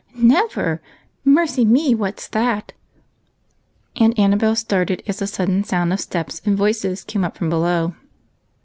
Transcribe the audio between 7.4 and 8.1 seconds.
below.